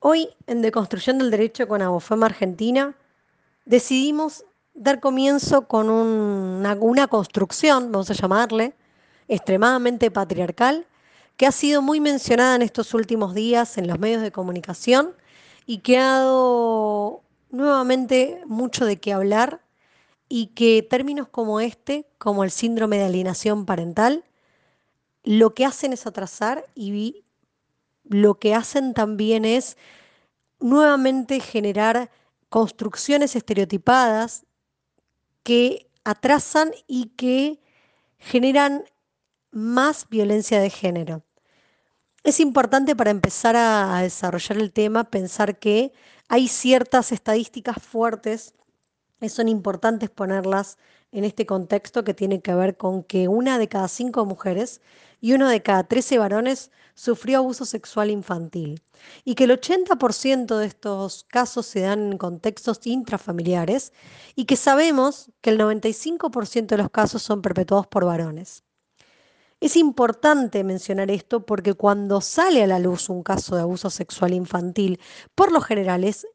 [0.00, 2.96] Hoy, en Deconstrucción del Derecho con Abofema Argentina,
[3.64, 8.74] decidimos dar comienzo con una, una construcción, vamos a llamarle,
[9.26, 10.86] extremadamente patriarcal,
[11.36, 15.14] que ha sido muy mencionada en estos últimos días en los medios de comunicación
[15.66, 19.60] y que ha dado nuevamente mucho de qué hablar
[20.28, 24.24] y que términos como este, como el síndrome de alienación parental,
[25.24, 27.24] lo que hacen es atrasar y
[28.08, 29.76] lo que hacen también es
[30.60, 32.10] nuevamente generar
[32.48, 34.46] construcciones estereotipadas
[35.42, 37.60] que atrasan y que
[38.18, 38.84] generan
[39.50, 41.24] más violencia de género.
[42.24, 45.92] Es importante para empezar a, desarrollar el tema pensar que
[46.28, 48.54] hay ciertas estadísticas fuertes
[49.26, 50.78] son importantes ponerlas
[51.10, 54.80] en este contexto que tiene que ver con que una de cada cinco mujeres
[55.20, 58.82] y uno de cada 13 varones sufrió abuso sexual infantil
[59.24, 63.92] y que el 80% de estos casos se dan en contextos intrafamiliares
[64.36, 68.64] y que sabemos que el 95% de los casos son perpetuados por varones.
[69.60, 74.32] Es importante mencionar esto porque cuando sale a la luz un caso de abuso sexual
[74.32, 75.00] infantil,
[75.34, 76.28] por lo general es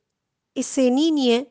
[0.55, 1.47] ese niño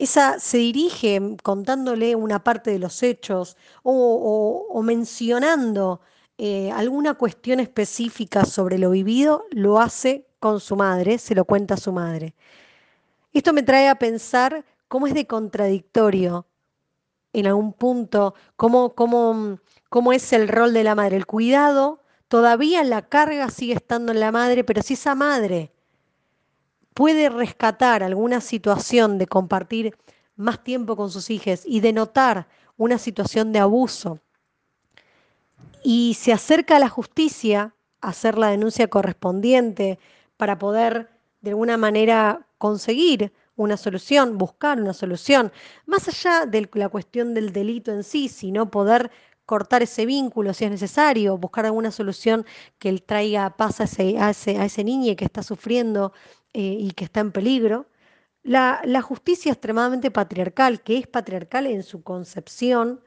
[0.00, 6.00] esa se dirige contándole una parte de los hechos o, mencionando
[6.38, 11.74] eh, alguna cuestión específica sobre lo vivido, lo hace con su madre, se lo cuenta
[11.74, 12.34] a su madre.
[13.34, 16.46] Esto me trae a pensar cómo es de contradictorio
[17.34, 19.58] en algún punto, cómo, cómo,
[19.90, 21.16] cómo es el rol de la madre.
[21.18, 25.72] El cuidado, todavía la carga sigue estando en la madre, pero si esa madre
[26.94, 29.96] puede rescatar alguna situación de compartir
[30.36, 34.20] más tiempo con sus hijos y de notar una situación de abuso.
[35.84, 39.98] Y se acerca a la justicia a hacer la denuncia correspondiente
[40.36, 41.10] para poder
[41.40, 45.52] de alguna manera conseguir una solución, buscar una solución,
[45.84, 49.10] más allá de la cuestión del delito en sí, sino poder
[49.50, 52.46] cortar ese vínculo si es necesario, buscar alguna solución
[52.78, 56.12] que traiga paz a ese, a ese, niño que está sufriendo
[56.52, 57.88] eh, y que está en peligro.
[58.44, 63.00] La, la, justicia extremadamente patriarcal, que es patriarcal en su concepción,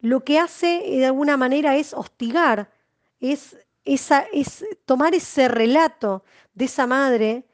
[0.00, 2.72] lo que hace eh, de alguna manera es hostigar,
[3.20, 7.46] es, esa, es tomar ese relato de esa madre,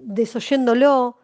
[0.00, 1.16] desoyéndolo,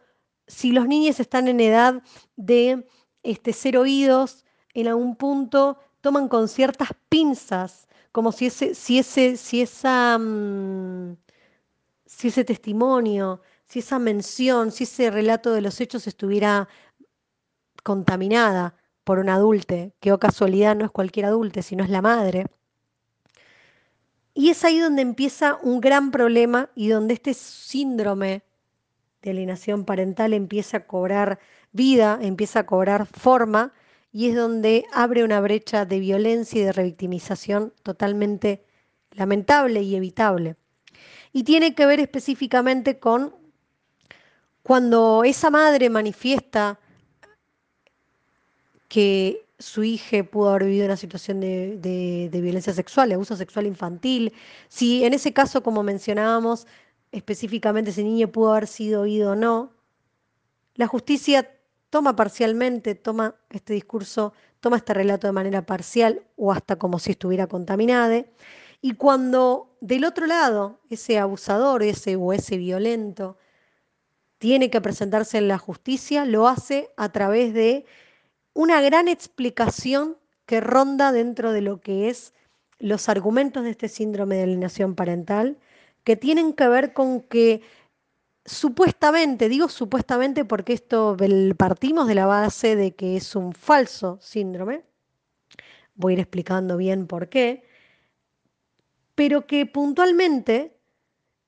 [0.47, 2.01] si los niños están en edad
[2.37, 2.87] de
[3.25, 4.46] este, ser oídos,
[4.81, 11.17] en algún punto toman con ciertas pinzas, como si ese, si ese, si esa, mm,
[12.05, 16.69] si ese testimonio, si esa mención, si ese relato de los hechos estuviera
[17.83, 22.47] contaminada por un adulte, que o casualidad no es cualquier adulte, sino es la madre.
[24.35, 28.43] Y es ahí donde empieza un gran problema y donde este síndrome
[29.23, 31.39] de alienación parental empieza a cobrar
[31.73, 33.73] vida, empieza a cobrar forma
[34.17, 38.65] y es donde abre una brecha de violencia y de revictimización totalmente
[39.11, 40.57] lamentable y evitable.
[41.35, 43.35] Y tiene que ver específicamente con
[44.63, 46.81] cuando esa madre manifiesta
[48.89, 54.33] que su hija pudo haber vivido una situación de, violencia sexual, de abuso sexual infantil,
[54.69, 56.67] si en ese caso, como mencionábamos,
[57.13, 59.75] específicamente ese niño pudo haber sido oído o no,
[60.75, 61.51] la justicia
[61.91, 67.13] toma parcialmente, toma este discurso, toma este relato de manera parcial o hasta como si
[67.13, 68.25] estuviera contaminado.
[68.81, 73.39] Y cuando del otro lado ese abusador ese, o ese violento
[74.39, 77.87] tiene que presentarse en la justicia, lo hace a través de
[78.53, 82.35] una gran explicación que ronda dentro de lo que es
[82.79, 85.59] los argumentos de este síndrome de alienación parental,
[86.05, 87.63] que tienen que ver con que
[88.47, 91.17] supuestamente, digo supuestamente porque esto
[91.57, 94.85] partimos de la base de que es un falso síndrome,
[95.95, 97.65] voy a ir explicando bien por qué,
[99.15, 100.77] pero que puntualmente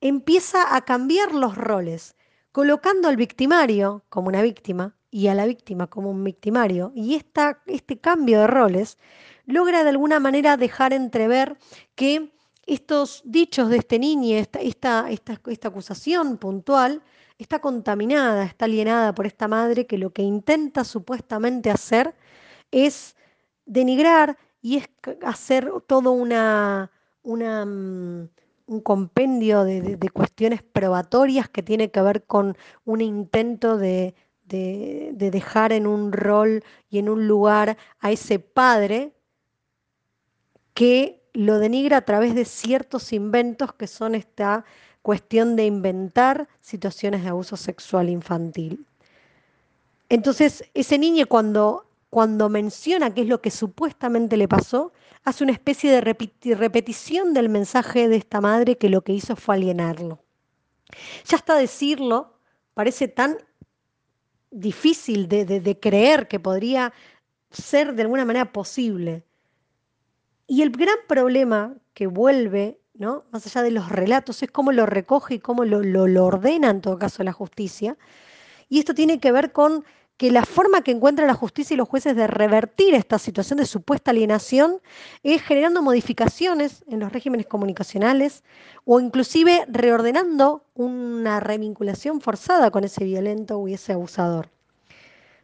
[0.00, 2.16] empieza a cambiar los roles,
[2.52, 6.92] colocando al victimario como una víctima y a la víctima como un victimario.
[6.94, 8.98] Y esta, este cambio de roles
[9.46, 11.56] logra de alguna manera dejar entrever
[11.94, 12.32] que
[12.68, 17.02] estos dichos de este niño, esta, esta, esta, acusación puntual,
[17.38, 22.14] está contaminada, está alienada por esta madre que lo que intenta supuestamente hacer
[22.70, 23.16] es
[23.64, 24.88] denigrar y es
[25.22, 26.90] hacer todo una,
[27.22, 28.28] una, mm,
[28.66, 34.14] un compendio de, cuestiones probatorias que tiene que ver con un intento de,
[34.44, 39.14] de, dejar en un rol y en un lugar a ese padre
[40.74, 44.64] que lo denigra a través de ciertos inventos que son esta
[45.02, 48.84] cuestión de inventar situaciones de abuso sexual infantil.
[50.08, 54.92] Entonces, ese niño cuando, cuando menciona qué es lo que supuestamente le pasó,
[55.24, 56.00] hace una especie de
[56.54, 60.18] repetición del mensaje de esta madre que lo que hizo fue alienarlo.
[61.26, 62.34] Ya hasta decirlo
[62.74, 63.36] parece tan
[64.50, 66.92] difícil de, creer que podría
[67.50, 69.24] ser de alguna manera posible.
[70.50, 73.24] Y el gran problema que vuelve, ¿no?
[73.30, 76.80] más allá de los relatos, es cómo lo recoge y cómo lo, lo ordena en
[76.80, 77.98] todo caso la justicia.
[78.70, 79.84] Y esto tiene que ver con
[80.16, 83.66] que la forma que encuentra la justicia y los jueces de revertir esta situación de
[83.66, 84.80] supuesta alienación
[85.22, 88.42] es generando modificaciones en los regímenes comunicacionales
[88.86, 94.48] o inclusive reordenando una revinculación forzada con ese violento o ese abusador.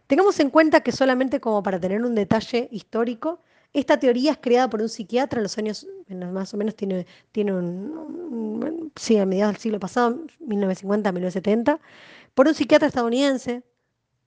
[0.06, 3.40] Tengamos en cuenta que solamente como para tener un detalle histórico,
[3.74, 7.52] esta teoría es creada por un psiquiatra en los años, más o menos tiene, tiene
[7.52, 11.80] un, sí, a mediados del siglo pasado, 1950-1970,
[12.34, 13.64] por un psiquiatra estadounidense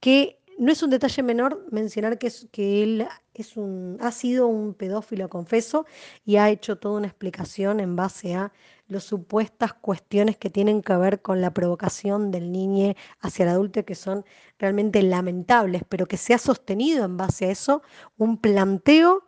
[0.01, 4.73] que no es un detalle menor mencionar que, que él es un, ha sido un
[4.73, 5.85] pedófilo, confeso,
[6.25, 8.51] y ha hecho toda una explicación en base a
[8.89, 13.85] las supuestas cuestiones que tienen que ver con la provocación del niño hacia el adulto,
[13.85, 14.25] que son
[14.59, 17.81] realmente lamentables, pero que se ha sostenido en base a eso
[18.17, 19.23] un planteo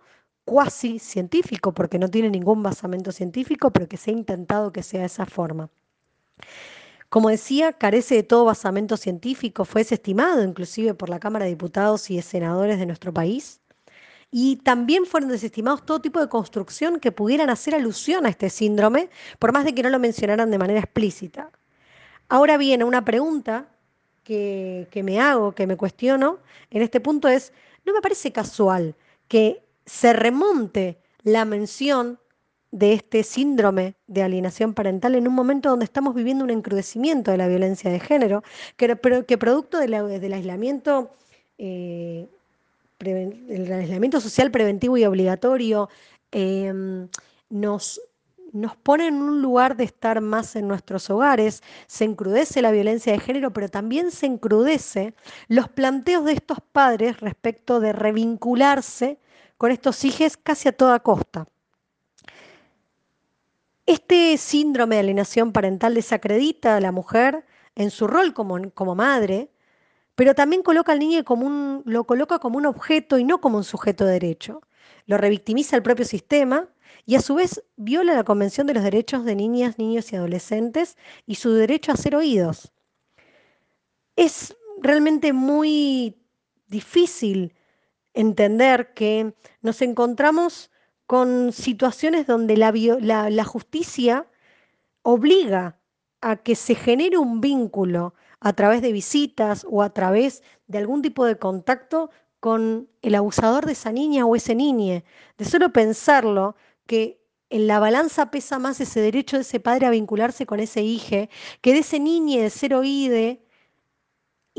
[0.49, 5.01] cuasi científico, porque no tiene ningún basamento científico, pero que se ha intentado que sea
[5.01, 5.69] de esa forma.
[7.07, 12.09] Como decía, carece de todo basamento científico, fue desestimado inclusive por la Cámara de Diputados
[12.09, 13.61] y Senadores de nuestro país.
[14.31, 19.11] Y también fueron desestimados todo tipo de construcción que pudieran hacer alusión a este síndrome,
[19.37, 21.51] por más de que no lo mencionaran de manera explícita.
[22.27, 23.67] Ahora viene una pregunta
[24.23, 26.39] que, que me hago, que me cuestiono
[26.71, 27.53] en este punto es,
[27.85, 28.95] no me parece casual
[29.27, 32.19] que se remonte la mención
[32.71, 37.37] de este síndrome de alienación parental en un momento donde estamos viviendo un encrudecimiento de
[37.37, 38.43] la violencia de género,
[38.77, 38.95] que,
[39.27, 41.09] que producto del aislamiento,
[41.57, 42.27] eh,
[43.01, 45.89] aislamiento social preventivo y obligatorio,
[46.31, 47.07] em,
[47.49, 47.99] nos,
[48.53, 53.11] nos pone en un lugar de estar más en nuestros hogares, se encrudece la violencia
[53.11, 55.15] de género, pero también se encrudece
[55.47, 59.17] los planteos de estos padres respecto de revincularse
[59.59, 61.45] con estos hijos casi a toda costa.
[63.85, 67.45] Este síndrome de alienación parental desacredita a la mujer
[67.75, 69.51] en su rol como, como madre,
[70.15, 73.57] pero también coloca al niño como un, lo coloca como un objeto y no como
[73.57, 74.61] un sujeto de derecho.
[75.07, 76.69] Lo revictimiza el propio sistema
[77.05, 80.97] y a su vez viola la Convención de los Derechos de Niñas, Niños y Adolescentes
[81.25, 82.71] y su derecho a ser oídos.
[84.15, 86.15] Es realmente muy
[86.67, 87.53] difícil
[88.19, 90.71] entender que nos encontramos
[91.07, 94.27] con situaciones donde la, justicia
[95.03, 95.79] obliga
[96.19, 101.01] a que se genere un vínculo a través de visitas o a través de algún
[101.01, 102.09] tipo de contacto
[102.41, 105.05] con el abusador de esa niña o ese niñe.
[105.37, 106.57] De solo pensarlo,
[106.87, 110.81] que en la balanza pesa más ese derecho de ese padre a vincularse con ese
[110.81, 111.29] hijo,
[111.61, 113.45] que de ese niño de ser oíde,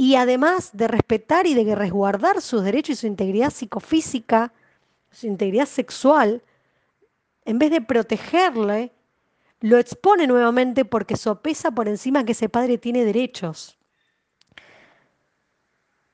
[0.01, 4.51] y además de respetar y de resguardar sus derechos y su integridad psicofísica,
[5.11, 6.43] su integridad sexual,
[7.45, 8.95] en vez de protegerle,
[9.61, 13.79] lo expone nuevamente porque sopesa por encima que ese padre tiene derechos.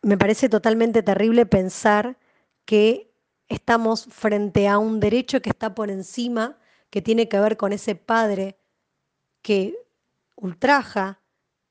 [0.02, 2.19] Me parece totalmente terrible pensar
[2.64, 3.14] que
[3.47, 6.59] estamos frente a un derecho que está por encima,
[6.90, 8.59] que tiene que ver con ese padre
[9.43, 9.78] que
[10.35, 11.21] ultraja,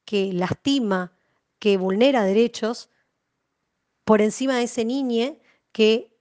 [0.06, 1.15] que lastima,
[1.66, 2.92] que vulnera derechos,
[4.04, 5.36] por encima de ese niño
[5.72, 6.16] que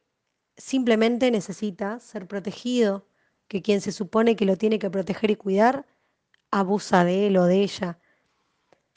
[0.57, 3.07] simplemente necesita ser protegido,
[3.47, 5.85] que quien se supone que lo tiene que proteger y cuidar
[6.51, 7.99] abusa de él o de ella.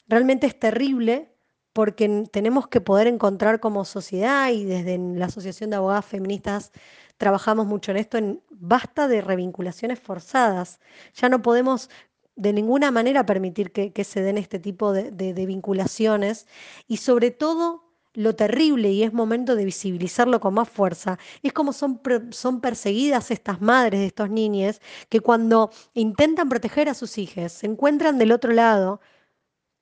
[0.06, 1.36] Realmente es terrible
[1.74, 6.72] porque tenemos que poder encontrar como sociedad y desde la Asociación de Abogadas Feministas
[7.18, 10.80] trabajamos mucho en esto, en basta de revinculaciones forzadas.
[11.12, 11.90] Ya no podemos
[12.38, 16.46] de ninguna manera permitir que, se den este tipo de, de vinculaciones
[16.86, 21.72] y sobre todo lo terrible y es momento de visibilizarlo con más fuerza, es como
[21.72, 27.52] son, son perseguidas estas madres de estos niños que cuando intentan proteger a sus hijos
[27.52, 29.00] se encuentran del otro lado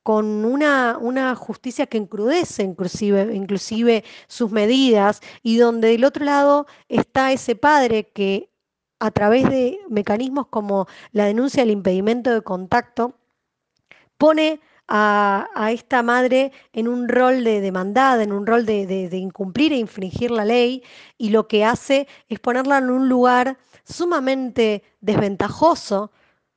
[0.03, 6.67] con una, una justicia que encrudece inclusive, inclusive sus medidas y donde del otro lado
[6.89, 8.51] está ese padre que
[8.99, 13.15] a través de mecanismos como la denuncia del impedimento de contacto
[14.19, 19.77] pone a, esta madre en un rol de demandada, en un rol de, incumplir e
[19.77, 20.83] infringir la ley,
[21.19, 26.13] y lo que hace es ponerla en un lugar sumamente desventajoso,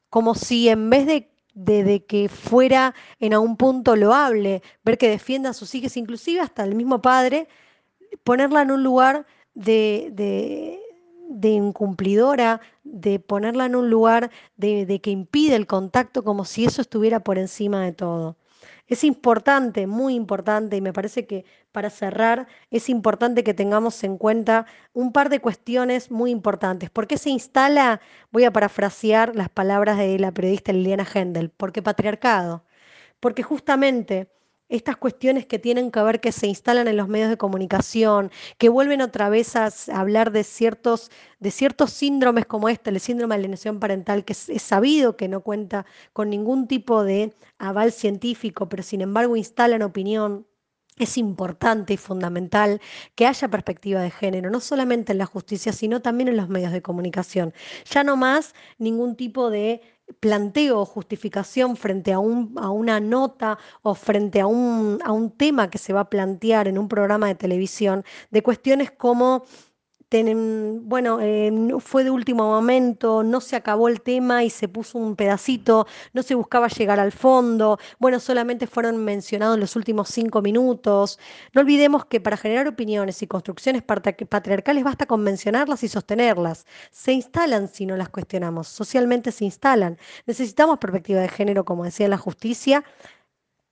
[0.10, 5.50] como si en vez de de, que fuera en algún punto loable, ver que defienda
[5.50, 7.48] a sus hijos, inclusive hasta el mismo padre,
[8.24, 10.80] ponerla en un lugar de,
[11.30, 16.82] de, incumplidora, de ponerla en un lugar de, que impide el contacto como si eso
[16.82, 18.36] estuviera por encima de todo.
[18.88, 24.18] Es importante, muy importante, y me parece que para cerrar es importante que tengamos en
[24.18, 26.90] cuenta un par de cuestiones muy importantes.
[26.90, 28.02] ¿Por qué se instala?
[28.32, 31.52] Voy a parafrasear las palabras de la periodista Liliana Hendel.
[31.52, 32.64] Porque patriarcado.
[33.20, 34.32] Porque justamente
[34.70, 38.70] estas cuestiones que tienen que ver que se instalan en los medios de comunicación, que
[38.70, 43.40] vuelven otra vez a hablar de ciertos, de ciertos síndromes como este, el síndrome de
[43.40, 48.84] alienación parental, que es, sabido que no cuenta con ningún tipo de aval científico, pero
[48.84, 50.46] sin embargo instalan opinión,
[50.98, 52.82] es importante y fundamental
[53.16, 56.74] que haya perspectiva de género, no solamente en la justicia, sino también en los medios
[56.74, 57.54] de comunicación.
[57.90, 59.82] Ya no más ningún tipo de
[60.20, 65.32] planteo o justificación frente a, un, a una nota o frente a un, a un
[65.32, 69.46] tema que se va a plantear en un programa de televisión de cuestiones como
[70.12, 75.16] bueno, eh, fue de último momento, no se acabó el tema y se puso un
[75.16, 81.20] pedacito, no se buscaba llegar al fondo, bueno, solamente fueron mencionados los últimos cinco minutos.
[81.54, 86.66] No olvidemos que para generar opiniones y construcciones patriarcales basta con mencionarlas y sostenerlas.
[86.92, 90.00] Se instalan si no las cuestionamos, socialmente se instalan.
[90.26, 92.84] Necesitamos perspectiva de género, como decía la justicia,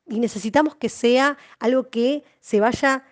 [0.08, 3.06] y necesitamos que sea algo que se vaya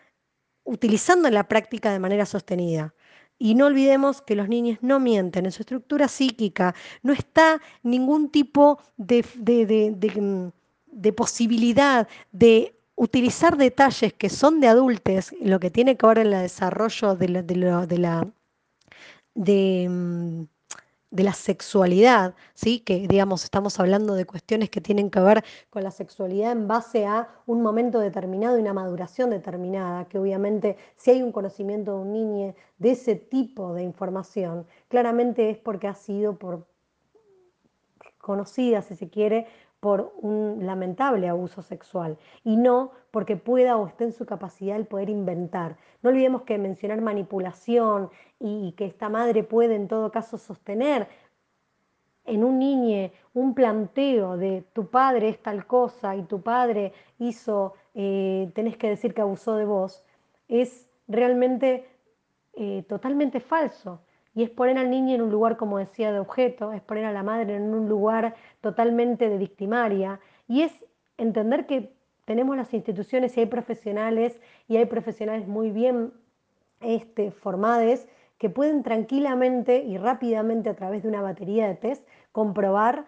[0.64, 2.95] utilizando en la práctica de manera sostenida.
[3.38, 6.74] Y no olvidemos que los niños no mienten, en su estructura psíquica
[7.04, 15.60] no está ningún tipo de, de, posibilidad de utilizar detalles que son de adultos, lo
[15.60, 18.28] que tiene que ver en el desarrollo de la, de la
[19.36, 20.55] de, mm, de
[21.24, 22.80] la sexualidad, ¿sí?
[22.80, 27.06] que digamos estamos hablando de cuestiones que tienen que ver con la sexualidad en base
[27.06, 31.98] a un momento determinado y una maduración determinada, que obviamente si hay un conocimiento de
[32.00, 36.68] un niño de ese tipo de información, claramente es porque ha sido por
[38.18, 39.46] conocida, si se quiere,
[39.80, 44.88] por un lamentable abuso sexual y no porque pueda o esté en su capacidad el
[44.88, 45.78] poder inventar.
[46.02, 51.08] No olvidemos que mencionar manipulación y que esta madre puede en todo caso sostener
[52.26, 57.74] en un niño un planteo de tu padre es tal cosa y tu padre hizo,
[57.94, 60.04] eh, tenés que decir que abusó de vos,
[60.48, 61.88] es realmente
[62.54, 64.02] eh, totalmente falso
[64.36, 67.14] y es poner al niño en un lugar, como decía, de objeto, es poner a
[67.14, 70.74] la madre en un lugar totalmente de victimaria y es
[71.18, 76.12] entender que tenemos las instituciones y hay profesionales y hay profesionales muy bien
[76.82, 83.06] este, formados que pueden tranquilamente y rápidamente a través de una batería de test comprobar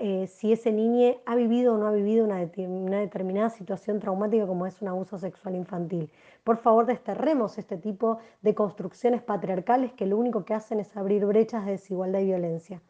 [0.00, 4.66] eh, si ese niño ha vivido o no ha vivido una, determinada situación traumática como
[4.66, 6.12] es un abuso sexual infantil.
[6.44, 11.26] Por favor, desterremos este tipo de construcciones patriarcales que lo único que hacen es abrir
[11.26, 12.80] brechas de desigualdad y violencia.